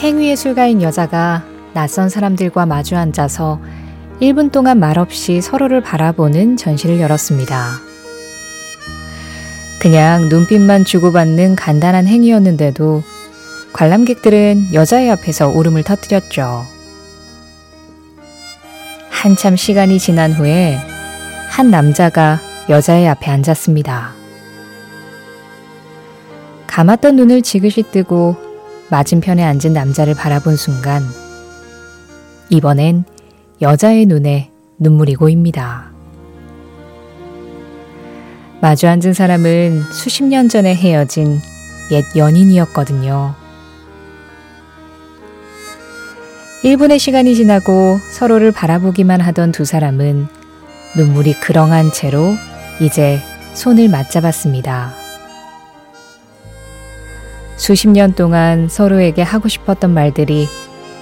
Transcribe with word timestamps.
행위예술가인 0.00 0.80
여자가 0.80 1.44
낯선 1.74 2.08
사람들과 2.08 2.64
마주 2.64 2.96
앉아서 2.96 3.60
1분 4.22 4.50
동안 4.50 4.80
말없이 4.80 5.42
서로를 5.42 5.82
바라보는 5.82 6.56
전시를 6.56 7.00
열었습니다. 7.00 7.72
그냥 9.78 10.30
눈빛만 10.30 10.86
주고받는 10.86 11.54
간단한 11.54 12.06
행위였는데도 12.06 13.02
관람객들은 13.74 14.72
여자의 14.72 15.10
앞에서 15.10 15.48
울음을 15.48 15.82
터뜨렸죠. 15.82 16.64
한참 19.10 19.54
시간이 19.54 19.98
지난 19.98 20.32
후에 20.32 20.78
한 21.50 21.70
남자가 21.70 22.38
여자의 22.70 23.06
앞에 23.06 23.30
앉았습니다. 23.30 24.14
감았던 26.66 27.16
눈을 27.16 27.42
지그시 27.42 27.82
뜨고 27.90 28.49
맞은편에 28.90 29.42
앉은 29.42 29.72
남자를 29.72 30.14
바라본 30.14 30.56
순간 30.56 31.02
이번엔 32.48 33.04
여자의 33.62 34.06
눈에 34.06 34.50
눈물이 34.78 35.14
고입니다. 35.14 35.90
마주 38.60 38.88
앉은 38.88 39.14
사람은 39.14 39.82
수십 39.92 40.24
년 40.24 40.48
전에 40.48 40.74
헤어진 40.74 41.38
옛 41.92 42.04
연인이었거든요. 42.16 43.34
1분의 46.62 46.98
시간이 46.98 47.34
지나고 47.34 47.98
서로를 48.10 48.52
바라보기만 48.52 49.20
하던 49.20 49.52
두 49.52 49.64
사람은 49.64 50.26
눈물이 50.96 51.40
그렁한 51.40 51.92
채로 51.92 52.34
이제 52.80 53.18
손을 53.54 53.88
맞잡았습니다. 53.88 54.99
수십 57.60 57.88
년 57.90 58.14
동안 58.14 58.70
서로에게 58.70 59.20
하고 59.20 59.46
싶었던 59.46 59.92
말들이 59.92 60.48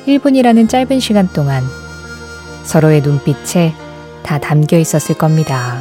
1분이라는 0.09 0.69
짧은 0.69 0.99
시간 0.99 1.29
동안 1.29 1.63
서로의 2.65 3.01
눈빛에 3.01 3.73
다 4.25 4.41
담겨 4.41 4.77
있었을 4.77 5.17
겁니다. 5.17 5.79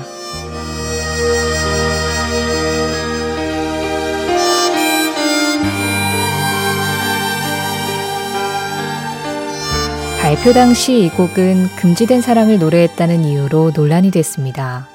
발표 10.22 10.54
당시 10.54 11.06
이 11.06 11.10
곡은 11.10 11.70
금지된 11.78 12.22
사랑을 12.22 12.60
노래했다는 12.60 13.24
이유로 13.24 13.72
논란이 13.76 14.12
됐습니다. 14.12 14.88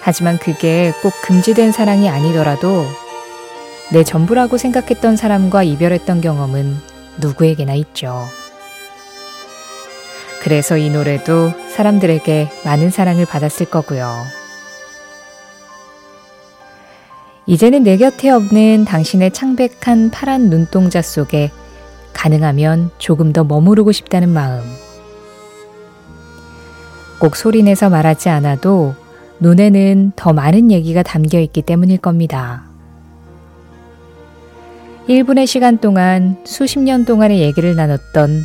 하지만 0.00 0.36
그게 0.36 0.92
꼭 1.00 1.12
금지된 1.22 1.70
사랑이 1.70 2.08
아니더라도 2.08 2.86
내 3.92 4.04
전부라고 4.04 4.56
생각했던 4.56 5.16
사람과 5.16 5.64
이별했던 5.64 6.20
경험은 6.20 6.76
누구에게나 7.20 7.74
있죠. 7.74 8.24
그래서 10.42 10.76
이 10.76 10.90
노래도 10.90 11.50
사람들에게 11.74 12.48
많은 12.64 12.90
사랑을 12.90 13.26
받았을 13.26 13.66
거고요. 13.66 14.08
이제는 17.46 17.82
내 17.82 17.96
곁에 17.96 18.30
없는 18.30 18.84
당신의 18.84 19.32
창백한 19.32 20.10
파란 20.10 20.50
눈동자 20.50 21.02
속에 21.02 21.50
가능하면 22.12 22.90
조금 22.98 23.32
더 23.32 23.42
머무르고 23.42 23.90
싶다는 23.90 24.28
마음. 24.28 24.62
꼭 27.18 27.34
소리내서 27.34 27.90
말하지 27.90 28.28
않아도 28.28 28.94
눈에는 29.40 30.12
더 30.14 30.32
많은 30.32 30.70
얘기가 30.70 31.02
담겨 31.02 31.40
있기 31.40 31.62
때문일 31.62 31.98
겁니다. 31.98 32.69
1분의 35.08 35.46
시간 35.46 35.78
동안 35.78 36.36
수십 36.44 36.78
년 36.78 37.04
동안의 37.04 37.40
얘기를 37.40 37.74
나눴던 37.74 38.44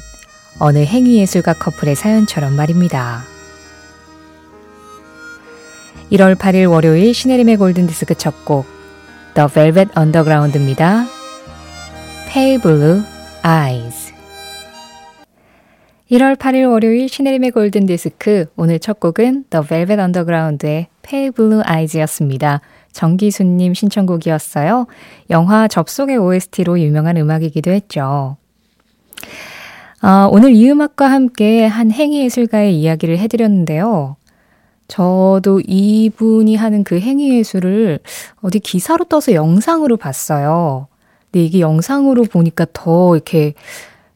어느 0.60 0.80
행위예술가 0.80 1.54
커플의 1.54 1.96
사연처럼 1.96 2.56
말입니다. 2.56 3.24
1월 6.12 6.36
8일 6.36 6.70
월요일 6.70 7.14
시네림의 7.14 7.58
골든디스크 7.58 8.16
첫 8.16 8.46
곡 8.46 8.66
The 9.36 9.50
Velvet 9.50 9.92
Underground입니다. 9.98 11.06
Pale 12.32 12.62
Blue 12.62 13.02
Eyes 13.46 14.14
1월 16.12 16.36
8일 16.38 16.70
월요일 16.70 17.10
시네림의 17.10 17.52
골든디스크 17.52 18.46
오늘 18.56 18.80
첫 18.80 19.00
곡은 19.00 19.46
The 19.50 19.66
Velvet 19.68 20.00
Underground의 20.02 20.88
Pale 21.02 21.32
Blue 21.32 21.62
Eyes였습니다. 21.68 22.62
정기수님 22.96 23.74
신청곡이었어요. 23.74 24.88
영화 25.30 25.68
접속의 25.68 26.18
OST로 26.18 26.80
유명한 26.80 27.18
음악이기도 27.18 27.72
했죠. 27.72 28.38
아, 30.02 30.30
오늘 30.32 30.54
이 30.54 30.70
음악과 30.70 31.08
함께 31.12 31.66
한 31.66 31.92
행위예술가의 31.92 32.80
이야기를 32.80 33.18
해드렸는데요. 33.18 34.16
저도 34.88 35.62
이분이 35.66 36.56
하는 36.56 36.84
그 36.84 37.00
행위예술을 37.00 38.00
어디 38.42 38.60
기사로 38.60 39.06
떠서 39.06 39.34
영상으로 39.34 39.98
봤어요. 39.98 40.88
근데 41.32 41.44
이게 41.44 41.60
영상으로 41.60 42.24
보니까 42.24 42.66
더 42.72 43.16
이렇게 43.16 43.56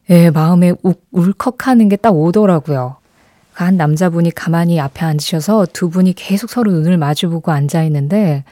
예, 0.08 0.30
마음에 0.30 0.72
우, 0.82 0.94
울컥하는 1.12 1.88
게 1.88 1.96
딱 1.96 2.16
오더라고요. 2.16 2.96
한 3.64 3.76
남자분이 3.76 4.30
가만히 4.32 4.80
앞에 4.80 5.04
앉으셔서 5.04 5.66
두 5.72 5.90
분이 5.90 6.14
계속 6.14 6.50
서로 6.50 6.72
눈을 6.72 6.98
마주보고 6.98 7.52
앉아 7.52 7.82
있는데 7.84 8.44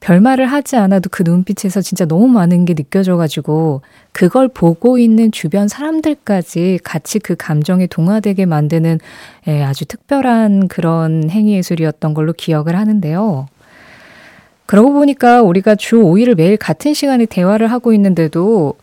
별말을 0.00 0.46
하지 0.46 0.76
않아도 0.76 1.08
그 1.10 1.22
눈빛에서 1.24 1.80
진짜 1.80 2.04
너무 2.04 2.28
많은 2.28 2.64
게 2.64 2.74
느껴져가지고 2.74 3.82
그걸 4.12 4.48
보고 4.48 4.98
있는 4.98 5.32
주변 5.32 5.66
사람들까지 5.66 6.78
같이 6.84 7.18
그 7.18 7.34
감정에 7.36 7.86
동화되게 7.86 8.46
만드는 8.46 9.00
예, 9.48 9.62
아주 9.62 9.86
특별한 9.86 10.68
그런 10.68 11.28
행위예술이었던 11.30 12.14
걸로 12.14 12.32
기억을 12.32 12.76
하는데요. 12.76 13.46
그러고 14.66 14.92
보니까 14.92 15.42
우리가 15.42 15.74
주 15.74 15.96
5일을 15.96 16.36
매일 16.36 16.56
같은 16.56 16.94
시간에 16.94 17.26
대화를 17.26 17.72
하고 17.72 17.92
있는데도 17.92 18.74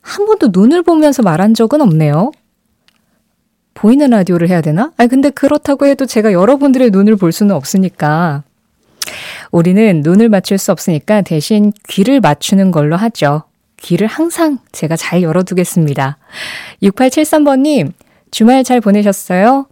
한 0.00 0.26
번도 0.26 0.48
눈을 0.52 0.82
보면서 0.82 1.22
말한 1.22 1.54
적은 1.54 1.80
없네요. 1.80 2.30
보이는 3.74 4.08
라디오를 4.10 4.48
해야 4.48 4.60
되나? 4.60 4.92
아니, 4.96 5.08
근데 5.08 5.30
그렇다고 5.30 5.86
해도 5.86 6.06
제가 6.06 6.32
여러분들의 6.32 6.90
눈을 6.90 7.16
볼 7.16 7.32
수는 7.32 7.54
없으니까 7.54 8.42
우리는 9.50 10.00
눈을 10.02 10.28
맞출 10.28 10.58
수 10.58 10.72
없으니까 10.72 11.22
대신 11.22 11.72
귀를 11.88 12.20
맞추는 12.20 12.70
걸로 12.70 12.96
하죠. 12.96 13.42
귀를 13.78 14.06
항상 14.06 14.58
제가 14.72 14.96
잘 14.96 15.22
열어두겠습니다. 15.22 16.16
6873번님, 16.82 17.92
주말 18.30 18.64
잘 18.64 18.80
보내셨어요? 18.80 19.66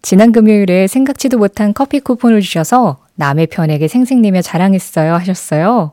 지난 0.00 0.32
금요일에 0.32 0.86
생각지도 0.86 1.38
못한 1.38 1.74
커피 1.74 2.00
쿠폰을 2.00 2.40
주셔서 2.40 2.98
남의 3.16 3.48
편에게 3.48 3.88
생생내며 3.88 4.42
자랑했어요 4.42 5.14
하셨어요. 5.14 5.92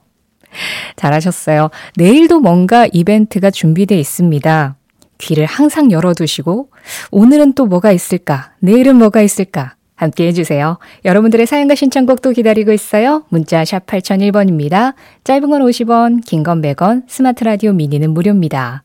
잘하셨어요. 0.95 1.69
내일도 1.97 2.39
뭔가 2.39 2.87
이벤트가 2.91 3.51
준비되어 3.51 3.97
있습니다. 3.97 4.75
귀를 5.17 5.45
항상 5.45 5.91
열어두시고 5.91 6.69
오늘은 7.11 7.53
또 7.53 7.65
뭐가 7.65 7.91
있을까? 7.91 8.51
내일은 8.59 8.95
뭐가 8.97 9.21
있을까? 9.21 9.75
함께 9.95 10.27
해주세요. 10.27 10.77
여러분들의 11.05 11.45
사연과 11.45 11.75
신청곡도 11.75 12.31
기다리고 12.31 12.73
있어요. 12.73 13.23
문자 13.29 13.63
샵 13.63 13.85
8001번입니다. 13.85 14.93
짧은 15.23 15.49
건 15.49 15.61
50원, 15.61 16.25
긴 16.25 16.43
건 16.43 16.61
100원, 16.61 17.03
스마트 17.07 17.45
라디오 17.45 17.71
미니는 17.71 18.11
무료입니다. 18.13 18.83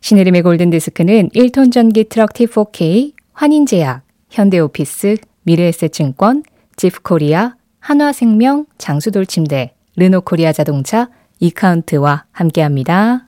신혜림의 0.00 0.42
골든디스크는 0.42 1.30
1톤 1.30 1.72
전기 1.72 2.04
트럭 2.04 2.32
T4K, 2.34 3.14
환인제약, 3.32 4.02
현대오피스, 4.30 5.16
미래에셋증권, 5.42 6.44
지프코리아, 6.76 7.54
한화생명, 7.80 8.66
장수돌침대, 8.78 9.74
르노코리아 9.96 10.52
자동차, 10.52 11.08
이카운트와 11.40 12.26
함께합니다. 12.30 13.27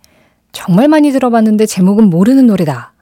정말 0.51 0.87
많이 0.87 1.11
들어봤는데 1.11 1.65
제목은 1.65 2.09
모르는 2.09 2.47
노래다. 2.47 2.93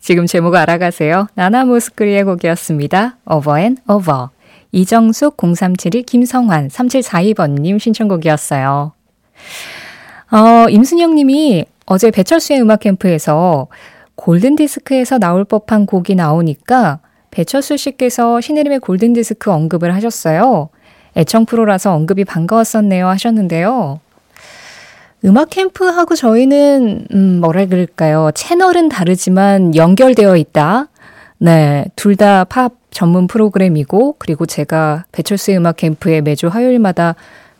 지금 0.00 0.26
제목 0.26 0.54
알아가세요. 0.54 1.28
나나모스크리의 1.34 2.24
곡이었습니다. 2.24 3.16
Over 3.26 3.60
and 3.60 3.82
Over. 3.88 4.28
이정숙 4.72 5.36
0372 5.36 6.02
김성환 6.02 6.68
3742번님 6.68 7.78
신청곡이었어요. 7.78 8.92
어, 10.32 10.68
임순영 10.68 11.14
님이 11.14 11.64
어제 11.86 12.10
배철수의 12.10 12.60
음악 12.60 12.80
캠프에서 12.80 13.68
골든 14.16 14.56
디스크에서 14.56 15.18
나올 15.18 15.44
법한 15.44 15.86
곡이 15.86 16.14
나오니까 16.14 17.00
배철수 17.30 17.76
씨께서 17.76 18.40
신혜림의 18.40 18.80
골든 18.80 19.12
디스크 19.12 19.50
언급을 19.50 19.94
하셨어요. 19.94 20.70
애청 21.16 21.46
프로라서 21.46 21.94
언급이 21.94 22.24
반가웠었네요 22.24 23.06
하셨는데요. 23.08 24.00
음악 25.24 25.50
캠프하고 25.50 26.14
저희는, 26.14 27.06
음, 27.14 27.40
뭐라 27.40 27.66
그럴까요. 27.66 28.30
채널은 28.34 28.88
다르지만 28.90 29.74
연결되어 29.74 30.36
있다. 30.36 30.88
네. 31.38 31.86
둘 31.96 32.16
다 32.16 32.44
팝 32.44 32.72
전문 32.90 33.26
프로그램이고, 33.26 34.16
그리고 34.18 34.44
제가 34.46 35.04
배철수의 35.12 35.56
음악 35.58 35.76
캠프에 35.78 36.20
매주 36.20 36.48
화요일마다 36.48 37.14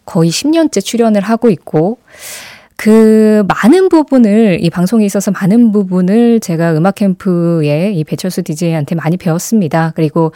거의 0.05 0.31
10년째 0.31 0.85
출연을 0.85 1.23
하고 1.23 1.49
있고, 1.51 1.99
그 2.77 3.45
많은 3.49 3.89
부분을 3.89 4.59
이 4.61 4.69
방송에 4.69 5.07
있어서 5.07 5.31
많은 5.31 5.73
부분을 5.73 6.41
제가 6.41 6.75
음악 6.77 6.97
캠프의 6.97 7.97
이 7.97 8.05
배철수 8.05 8.43
DJ한테 8.43 8.95
많이 8.97 9.17
배웠습니다. 9.17 9.93
그리고 9.95 10.33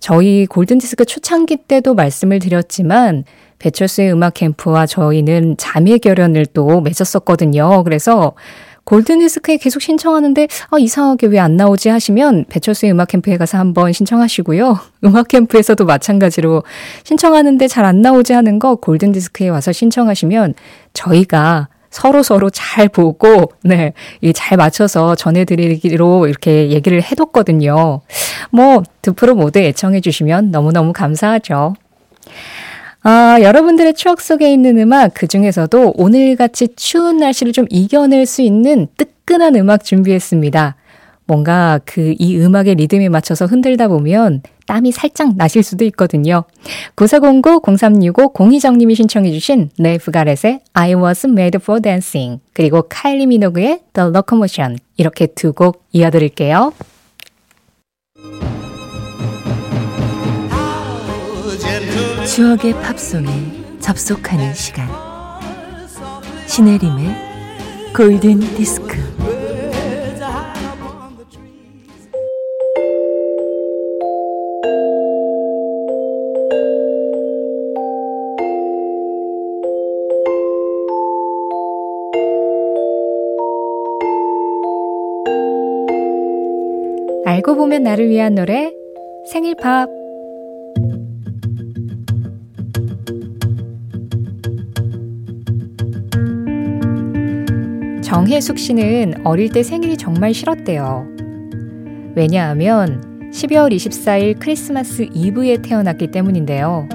저희 0.00 0.46
골든디스크 0.46 1.04
초창기 1.04 1.56
때도 1.68 1.94
말씀을 1.94 2.38
드렸지만 2.38 3.24
배철수의 3.58 4.12
음악 4.12 4.34
캠프와 4.34 4.86
저희는 4.86 5.56
자매 5.58 5.98
결연을 5.98 6.46
또 6.46 6.80
맺었었거든요. 6.80 7.84
그래서 7.84 8.32
골든디스크에 8.84 9.58
계속 9.58 9.82
신청하는데 9.82 10.48
아, 10.70 10.78
이상하게 10.78 11.26
왜 11.28 11.38
안 11.38 11.56
나오지 11.56 11.90
하시면 11.90 12.46
배철수의 12.48 12.92
음악 12.92 13.08
캠프에 13.08 13.36
가서 13.36 13.58
한번 13.58 13.92
신청하시고요. 13.92 14.78
음악 15.04 15.28
캠프에서도 15.28 15.84
마찬가지로 15.84 16.62
신청하는데 17.04 17.68
잘 17.68 17.84
안 17.84 18.00
나오지 18.02 18.32
하는 18.32 18.58
거 18.58 18.76
골든디스크에 18.76 19.48
와서 19.50 19.70
신청하시면 19.72 20.54
저희가 20.94 21.68
서로 21.90 22.22
서로 22.22 22.50
잘 22.50 22.88
보고, 22.88 23.52
네, 23.62 23.92
잘 24.34 24.56
맞춰서 24.56 25.14
전해드리기로 25.14 26.28
이렇게 26.28 26.70
얘기를 26.70 27.02
해뒀거든요. 27.02 28.00
뭐, 28.50 28.82
두 29.02 29.12
프로 29.12 29.34
모두 29.34 29.58
애청해 29.58 30.00
주시면 30.00 30.50
너무너무 30.50 30.92
감사하죠. 30.92 31.74
아, 33.02 33.38
여러분들의 33.40 33.94
추억 33.94 34.20
속에 34.20 34.52
있는 34.52 34.78
음악, 34.78 35.12
그 35.14 35.26
중에서도 35.26 35.94
오늘같이 35.96 36.68
추운 36.76 37.16
날씨를 37.18 37.52
좀 37.52 37.66
이겨낼 37.70 38.26
수 38.26 38.42
있는 38.42 38.88
뜨끈한 38.96 39.56
음악 39.56 39.84
준비했습니다. 39.84 40.76
뭔가 41.26 41.80
그 41.84 42.14
이 42.18 42.36
음악의 42.38 42.74
리듬에 42.74 43.08
맞춰서 43.08 43.46
흔들다 43.46 43.88
보면 43.88 44.42
땀이 44.70 44.92
살짝 44.92 45.36
나실 45.36 45.64
수도 45.64 45.84
있거든요. 45.86 46.44
9409-0365-02정님이 46.94 48.94
신청해 48.94 49.32
주신 49.32 49.68
네프 49.76 50.12
가렛의 50.12 50.60
I 50.74 50.94
was 50.94 51.26
made 51.26 51.58
for 51.60 51.82
dancing 51.82 52.40
그리고 52.52 52.82
카일리 52.88 53.26
미노그의 53.26 53.80
The 53.92 54.10
Locomotion 54.10 54.78
이렇게 54.96 55.26
두 55.26 55.52
곡 55.52 55.82
이어드릴게요. 55.90 56.72
추억의 62.28 62.74
팝송에 62.74 63.80
접속하는 63.80 64.54
시간 64.54 64.88
신혜림의 66.46 67.92
골든 67.96 68.38
디스크 68.54 69.09
보면 87.70 87.84
나를 87.84 88.08
위한 88.08 88.34
노래 88.34 88.72
생일 89.30 89.54
팝 89.54 89.88
정혜숙 98.02 98.58
씨는 98.58 99.24
어릴 99.24 99.52
때 99.52 99.62
생일이 99.62 99.96
정말 99.96 100.34
싫었대요. 100.34 101.06
왜냐하면 102.16 103.30
12월 103.32 103.72
24일 103.72 104.40
크리스마스 104.40 105.06
이브에 105.14 105.58
태어났기 105.62 106.08
때문인데요. 106.08 106.88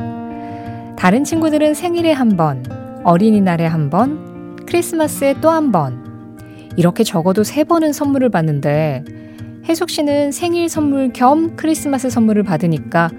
다른 0.98 1.24
친구들은 1.24 1.74
생일에 1.74 2.12
한 2.12 2.36
번, 2.36 2.66
어린이날에 3.06 3.66
한 3.66 3.90
번, 3.90 4.58
크리스마스에 4.66 5.36
또 5.40 5.52
한 5.52 5.72
번, 5.72 6.28
이렇게 6.76 7.06
적어도 7.06 7.46
세 7.46 7.64
번은 7.64 7.94
선물을 7.94 8.28
받는데 8.28 9.25
혜숙 9.68 9.90
씨는 9.90 10.32
생일 10.32 10.70
선물 10.70 11.12
겸 11.12 11.56
크리스마스 11.56 12.10
선물을 12.10 12.44
받으니까 12.44 13.10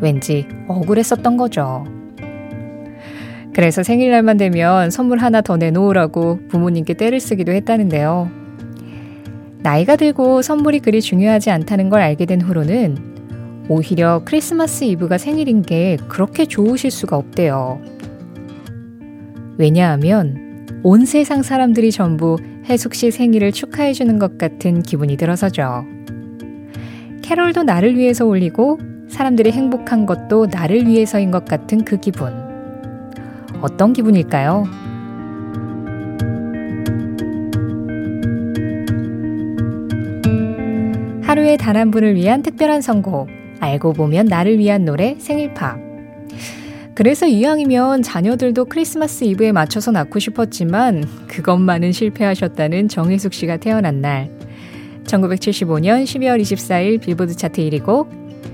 왠지 0.00 0.48
억울했었던 0.66 1.36
거죠. 1.36 1.84
그래서 3.54 3.82
생일날만 3.82 4.36
되면 4.36 4.90
선물 4.90 5.18
하나 5.18 5.42
더 5.42 5.56
내놓으라고 5.56 6.40
부모님께 6.48 6.94
떼를 6.94 7.20
쓰기도 7.20 7.52
했다는데요. 7.52 8.30
나이가 9.58 9.94
들고 9.94 10.42
선물이 10.42 10.80
그리 10.80 11.00
중요하지 11.00 11.50
않다는 11.50 11.88
걸 11.88 12.00
알게 12.00 12.26
된 12.26 12.40
후로는 12.40 13.12
오히려 13.68 14.22
크리스마스 14.24 14.82
이브가 14.82 15.18
생일인 15.18 15.62
게 15.62 15.98
그렇게 16.08 16.46
좋으실 16.46 16.90
수가 16.90 17.16
없대요. 17.16 17.80
왜냐하면 19.56 20.66
온 20.82 21.04
세상 21.04 21.42
사람들이 21.42 21.92
전부 21.92 22.38
혜숙 22.68 22.94
씨 22.94 23.10
생일을 23.10 23.52
축하해주는 23.52 24.18
것 24.18 24.38
같은 24.38 24.82
기분이 24.82 25.16
들어서죠. 25.16 25.84
캐롤도 27.22 27.64
나를 27.64 27.96
위해서 27.96 28.24
올리고 28.24 28.78
사람들이 29.08 29.52
행복한 29.52 30.06
것도 30.06 30.46
나를 30.46 30.86
위해서인 30.86 31.30
것 31.30 31.44
같은 31.44 31.84
그 31.84 31.98
기분. 31.98 32.32
어떤 33.60 33.92
기분일까요? 33.92 34.64
하루에 41.22 41.56
단 41.56 41.76
한 41.76 41.90
분을 41.90 42.14
위한 42.14 42.42
특별한 42.42 42.80
선곡. 42.80 43.28
알고 43.60 43.92
보면 43.92 44.26
나를 44.26 44.58
위한 44.58 44.84
노래 44.84 45.16
생일팝. 45.18 45.91
그래서 47.02 47.26
이왕이면 47.26 48.02
자녀들도 48.02 48.66
크리스마스 48.66 49.24
이브에 49.24 49.50
맞춰서 49.50 49.90
낳고 49.90 50.20
싶었지만 50.20 51.02
그것만은 51.26 51.90
실패하셨다는 51.90 52.86
정혜숙 52.86 53.34
씨가 53.34 53.56
태어난 53.56 54.00
날. 54.00 54.30
1975년 55.02 56.04
12월 56.04 56.40
24일 56.40 57.00
빌보드 57.00 57.34
차트 57.34 57.60
1위 57.60 57.84
곡 57.84 58.08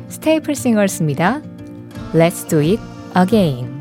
스테이플 0.09 0.55
싱어스입니다. 0.55 1.43
Let's 2.15 2.49
do 2.49 2.61
it 2.61 2.81
again. 3.15 3.79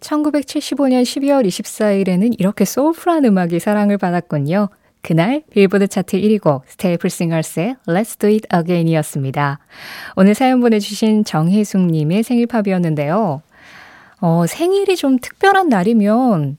1975년 0.00 1.02
12월 1.02 1.46
24일에는 1.46 2.36
이렇게 2.38 2.64
소울풀한 2.64 3.26
음악이 3.26 3.60
사랑을 3.60 3.98
받았군요. 3.98 4.70
그날 5.06 5.44
빌보드 5.52 5.86
차트 5.86 6.20
1위 6.20 6.40
곡 6.40 6.64
스테이플 6.66 7.08
싱어스의 7.08 7.76
Let's 7.86 8.18
Do 8.18 8.28
It 8.28 8.48
Again이었습니다. 8.52 9.60
오늘 10.16 10.34
사연 10.34 10.58
보내주신 10.58 11.22
정혜숙님의 11.22 12.24
생일 12.24 12.48
팝이었는데요. 12.48 13.40
어, 14.20 14.44
생일이 14.48 14.96
좀 14.96 15.20
특별한 15.20 15.68
날이면 15.68 16.56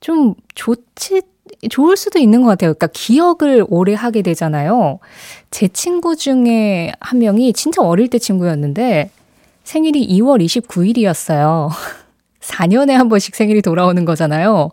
좀 0.00 0.34
좋지, 0.54 1.22
좋을 1.70 1.96
수도 1.96 2.18
있는 2.18 2.42
것 2.42 2.48
같아요. 2.48 2.74
그러니까 2.74 2.88
기억을 2.88 3.64
오래 3.66 3.94
하게 3.94 4.20
되잖아요. 4.20 4.98
제 5.50 5.66
친구 5.66 6.16
중에 6.16 6.92
한 7.00 7.18
명이 7.18 7.54
진짜 7.54 7.80
어릴 7.80 8.08
때 8.08 8.18
친구였는데 8.18 9.08
생일이 9.64 10.06
2월 10.18 10.44
29일이었어요. 10.44 11.70
4년에 12.42 12.90
한 12.92 13.08
번씩 13.08 13.34
생일이 13.34 13.62
돌아오는 13.62 14.04
거잖아요. 14.04 14.72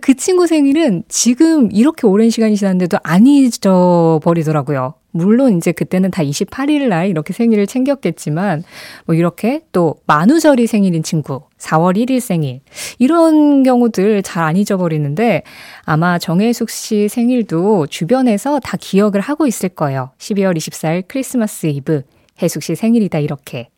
그 0.00 0.14
친구 0.14 0.46
생일은 0.46 1.04
지금 1.08 1.70
이렇게 1.72 2.06
오랜 2.06 2.30
시간이 2.30 2.56
지났는데도 2.56 2.98
안 3.02 3.26
잊어버리더라고요. 3.26 4.94
물론 5.10 5.56
이제 5.56 5.72
그때는 5.72 6.10
다 6.10 6.22
28일 6.22 6.88
날 6.88 7.08
이렇게 7.08 7.32
생일을 7.32 7.66
챙겼겠지만 7.66 8.62
뭐 9.06 9.14
이렇게 9.14 9.62
또 9.72 9.96
만우절이 10.06 10.66
생일인 10.66 11.02
친구 11.02 11.42
4월 11.58 11.96
1일 11.96 12.20
생일 12.20 12.60
이런 12.98 13.62
경우들 13.62 14.22
잘 14.22 14.44
안 14.44 14.56
잊어버리는데 14.56 15.42
아마 15.84 16.18
정혜숙 16.18 16.70
씨 16.70 17.08
생일도 17.08 17.86
주변에서 17.88 18.60
다 18.60 18.76
기억을 18.78 19.20
하고 19.20 19.46
있을 19.46 19.70
거예요. 19.70 20.10
12월 20.18 20.56
24일 20.56 21.04
크리스마스 21.08 21.66
이브 21.66 22.02
혜숙 22.40 22.62
씨 22.62 22.74
생일이다 22.76 23.18
이렇게. 23.18 23.70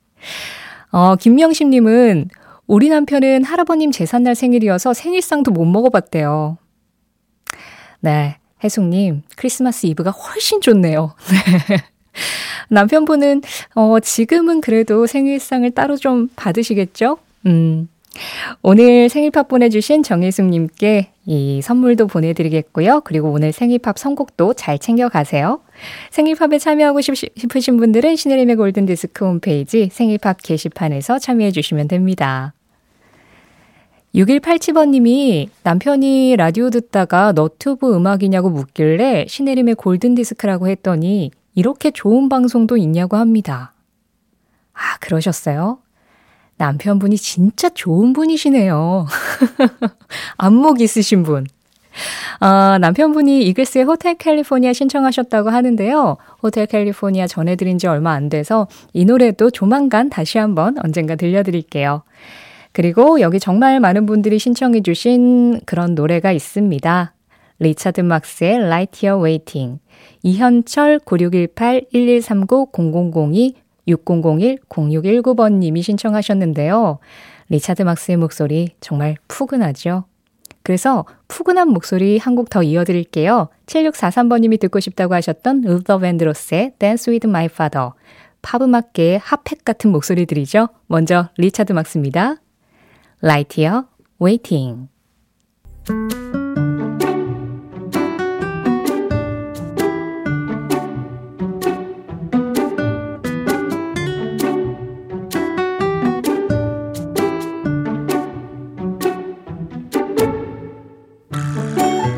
어, 0.93 1.15
김명심 1.17 1.71
님은 1.71 2.29
우리 2.71 2.89
남편은 2.89 3.43
할아버님 3.43 3.91
재산날 3.91 4.37
생일이어서 4.37 4.95
생일상도 4.95 5.51
못 5.51 5.65
먹어봤대요. 5.65 6.57
네. 7.99 8.37
혜숙님, 8.63 9.25
크리스마스 9.35 9.87
이브가 9.87 10.13
훨씬 10.13 10.61
좋네요. 10.61 11.17
네. 11.69 11.79
남편분은, 12.69 13.43
어, 13.75 13.99
지금은 13.99 14.61
그래도 14.61 15.09
생일상을 15.09 15.69
따로 15.73 15.97
좀 15.97 16.29
받으시겠죠? 16.37 17.19
음. 17.47 17.89
오늘 18.63 19.09
생일팝 19.09 19.49
보내주신 19.49 20.05
정혜숙님께 20.05 21.11
이 21.27 21.61
선물도 21.63 22.07
보내드리겠고요. 22.07 23.01
그리고 23.01 23.33
오늘 23.33 23.51
생일팝 23.51 23.99
선곡도 23.99 24.55
잘 24.55 24.79
챙겨가세요. 24.79 25.61
생일팝에 26.13 26.59
참여하고 26.59 27.01
싶으신 27.01 27.79
분들은 27.79 28.15
시네림의 28.15 28.55
골든디스크 28.55 29.25
홈페이지 29.25 29.89
생일팝 29.91 30.41
게시판에서 30.41 31.19
참여해주시면 31.19 31.89
됩니다. 31.89 32.55
6187번님이 34.15 35.49
남편이 35.63 36.37
라디오 36.37 36.71
듣다가 36.71 37.33
너튜브 37.33 37.95
음악이냐고 37.95 38.51
묻길래 38.51 39.27
시네림의 39.29 39.77
골든디스크라고 39.77 40.69
했더니 40.69 41.31
이렇게 41.55 41.91
좋은 41.91 42.29
방송도 42.29 42.77
있냐고 42.77 43.17
합니다. 43.17 43.73
아, 44.73 44.99
그러셨어요? 45.01 45.79
남편분이 46.57 47.17
진짜 47.17 47.69
좋은 47.71 48.13
분이시네요. 48.13 49.07
안목 50.37 50.81
있으신 50.81 51.23
분. 51.23 51.47
아, 52.41 52.79
남편분이 52.79 53.45
이글스의 53.47 53.85
호텔 53.85 54.15
캘리포니아 54.17 54.73
신청하셨다고 54.73 55.51
하는데요. 55.51 56.17
호텔 56.43 56.67
캘리포니아 56.67 57.27
전해드린 57.27 57.79
지 57.79 57.87
얼마 57.87 58.13
안 58.13 58.29
돼서 58.29 58.69
이 58.93 59.05
노래도 59.05 59.51
조만간 59.51 60.11
다시 60.11 60.39
한번 60.39 60.77
언젠가 60.83 61.15
들려드릴게요. 61.15 62.03
그리고 62.73 63.21
여기 63.21 63.39
정말 63.41 63.81
많은 63.81 64.07
분들이 64.07 64.39
신청해 64.39 64.83
주신 64.83 65.61
그런 65.67 65.95
노래가 65.95 66.33
있습니다. 66.33 67.15
리차드 67.59 68.01
막스의 68.01 68.55
Right 68.57 69.07
Here 69.07 69.23
Waiting, 69.25 69.81
이현철 70.23 71.01
9618-1139-0002 71.01 73.55
6001-0619번님이 73.89 75.83
신청하셨는데요. 75.83 76.99
리차드 77.49 77.83
막스의 77.83 78.17
목소리 78.17 78.69
정말 78.81 79.17
푸근하죠? 79.29 80.05
그래서 80.63 81.05
푸근한 81.29 81.69
목소리 81.69 82.19
한 82.19 82.35
곡 82.37 82.51
더 82.51 82.63
이어드릴게요. 82.63 83.49
7643번님이 83.67 84.61
듣고 84.61 84.79
싶다고 84.79 85.15
하셨던 85.15 85.65
루더 85.65 85.99
밴드로스의 85.99 86.75
Dance 86.79 87.11
with 87.11 87.27
My 87.27 87.47
Father. 87.47 87.91
팝음악계의 88.43 89.19
핫팩 89.19 89.65
같은 89.65 89.91
목소리들이죠. 89.91 90.69
먼저 90.87 91.31
리차드 91.37 91.73
막스입니다. 91.73 92.37
Right 93.23 93.56
Here 93.56 93.83
Waiting. 94.21 94.89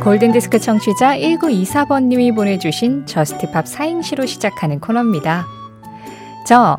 골든디스크 0.02 0.58
청취자 0.58 1.16
1924번님이 1.16 2.34
보내주신 2.34 3.06
Just 3.06 3.41
Pop 3.41 3.66
사행시로 3.66 4.26
시작하는 4.26 4.80
코너입니다. 4.80 5.46
저, 6.46 6.78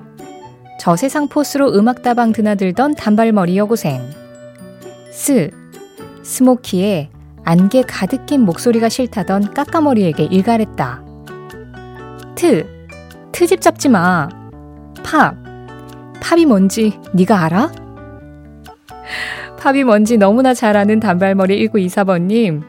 저 0.83 0.97
세상 0.97 1.29
포스로 1.29 1.73
음악다방 1.73 2.33
드나들던 2.33 2.95
단발머리 2.95 3.55
여고생. 3.55 4.01
스, 5.13 5.49
스모키에 6.23 7.09
안개 7.45 7.83
가득 7.83 8.25
낀 8.25 8.41
목소리가 8.41 8.89
싫다던 8.89 9.53
까까머리에게 9.53 10.25
일갈했다. 10.25 11.01
트, 12.35 12.67
트집 13.31 13.61
잡지 13.61 13.87
마. 13.87 14.27
팝, 15.05 15.37
팝이 16.21 16.45
뭔지 16.45 16.99
네가 17.13 17.45
알아? 17.45 17.71
팝이 19.61 19.85
뭔지 19.85 20.17
너무나 20.17 20.53
잘 20.53 20.75
아는 20.75 20.99
단발머리 20.99 21.65
1924번님, 21.69 22.61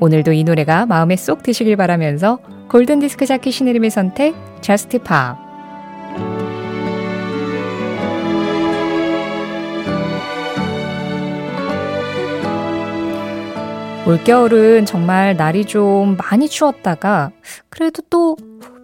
오늘도 0.00 0.32
이 0.32 0.42
노래가 0.42 0.86
마음에 0.86 1.14
쏙 1.14 1.44
드시길 1.44 1.76
바라면서 1.76 2.40
골든디스크 2.68 3.26
자켓 3.26 3.52
신혜림의 3.52 3.90
선택, 3.90 4.34
Just 4.60 4.98
Pop. 4.98 5.49
올겨울은 14.10 14.86
정말 14.86 15.36
날이 15.36 15.64
좀 15.64 16.16
많이 16.16 16.48
추웠다가, 16.48 17.30
그래도 17.68 18.02
또 18.10 18.36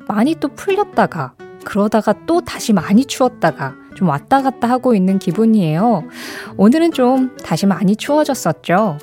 많이 0.06 0.37
또 0.37 0.47
풀렸다가, 0.47 1.33
그러다가 1.64 2.14
또 2.26 2.40
다시 2.42 2.73
많이 2.73 3.04
추웠다가, 3.04 3.75
좀 3.97 4.09
왔다 4.09 4.40
갔다 4.40 4.71
하고 4.71 4.95
있는 4.95 5.18
기분이에요. 5.18 6.04
오늘은 6.56 6.92
좀 6.92 7.37
다시 7.42 7.66
많이 7.66 7.97
추워졌었죠. 7.97 8.99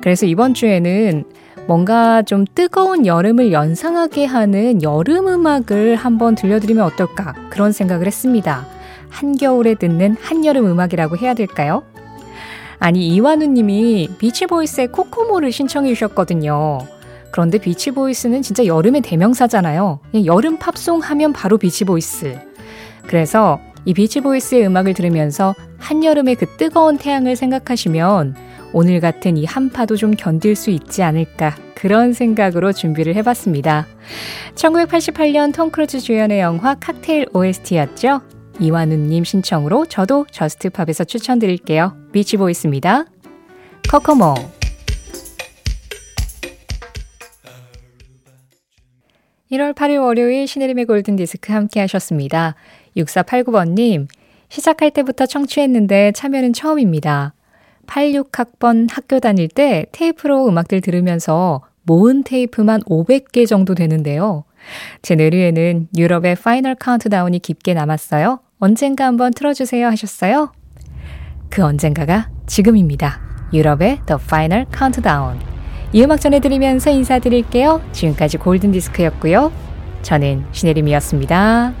그래서 0.00 0.24
이번 0.24 0.54
주에는 0.54 1.24
뭔가 1.66 2.22
좀 2.22 2.46
뜨거운 2.54 3.04
여름을 3.04 3.52
연상하게 3.52 4.24
하는 4.24 4.82
여름 4.82 5.28
음악을 5.28 5.96
한번 5.96 6.34
들려드리면 6.34 6.82
어떨까 6.82 7.34
그런 7.50 7.72
생각을 7.72 8.06
했습니다. 8.06 8.64
한겨울에 9.10 9.74
듣는 9.74 10.16
한여름 10.18 10.64
음악이라고 10.64 11.18
해야 11.18 11.34
될까요? 11.34 11.82
아니 12.82 13.06
이완우 13.06 13.46
님이 13.46 14.08
비치보이스의 14.18 14.88
Kokomo를 14.88 15.52
신청해 15.52 15.94
주셨거든요. 15.94 16.80
그런데 17.30 17.58
비치보이스는 17.58 18.42
진짜 18.42 18.66
여름의 18.66 19.02
대명사잖아요. 19.02 20.00
여름 20.24 20.58
팝송 20.58 20.98
하면 20.98 21.32
바로 21.32 21.58
비치보이스. 21.58 22.40
그래서 23.06 23.60
이 23.84 23.94
비치보이스의 23.94 24.66
음악을 24.66 24.94
들으면서 24.94 25.54
한여름의 25.78 26.34
그 26.34 26.46
뜨거운 26.56 26.98
태양을 26.98 27.36
생각하시면 27.36 28.34
오늘 28.72 28.98
같은 28.98 29.36
이 29.36 29.44
한파도 29.44 29.94
좀 29.94 30.10
견딜 30.16 30.56
수 30.56 30.70
있지 30.70 31.04
않을까 31.04 31.54
그런 31.76 32.12
생각으로 32.12 32.72
준비를 32.72 33.14
해봤습니다. 33.14 33.86
1988년 34.56 35.54
톰 35.54 35.70
크루즈 35.70 36.00
주연의 36.00 36.40
영화 36.40 36.74
칵테일 36.74 37.28
OST였죠. 37.32 38.41
이완우님 38.62 39.24
신청으로 39.24 39.86
저도 39.86 40.24
Just 40.30 40.56
Pop에서 40.56 41.02
추천드릴게요. 41.02 41.96
비치보이스입니다. 42.12 43.06
Kokomo 43.90 44.34
1월 49.50 49.74
8일 49.74 50.00
월요일 50.00 50.46
신혜림의 50.46 50.84
골든디스크 50.84 51.52
함께 51.52 51.80
하셨습니다. 51.80 52.54
6489번님, 52.96 54.06
시작할 54.48 54.92
때부터 54.92 55.26
청취했는데 55.26 56.12
참여는 56.12 56.52
처음입니다. 56.52 57.34
86학번 57.86 58.88
학교 58.90 59.18
다닐 59.18 59.48
때 59.48 59.86
테이프로 59.90 60.46
음악들 60.46 60.80
들으면서 60.80 61.62
모은 61.82 62.22
테이프만 62.22 62.80
500개 62.82 63.46
정도 63.48 63.74
되는데요. 63.74 64.44
제 65.02 65.16
뇌리에는 65.16 65.88
유럽의 65.98 66.36
Final 66.36 66.76
Countdown이 66.76 67.40
깊게 67.40 67.74
남았어요. 67.74 68.38
언젠가 68.64 69.06
한번 69.06 69.32
틀어주세요 69.32 69.88
하셨어요? 69.88 70.52
그 71.50 71.64
언젠가가 71.64 72.30
지금입니다. 72.46 73.20
유럽의 73.52 74.02
The 74.06 74.20
Final 74.22 74.66
Countdown. 74.72 75.40
이 75.92 76.04
음악 76.04 76.20
전해드리면서 76.20 76.90
인사드릴게요. 76.90 77.82
지금까지 77.90 78.38
골든디스크였고요. 78.38 79.50
저는 80.02 80.44
신혜림이었습니다. 80.52 81.72